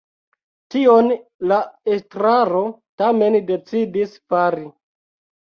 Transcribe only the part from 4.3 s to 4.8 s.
fari.